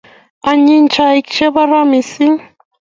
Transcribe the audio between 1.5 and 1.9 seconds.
ra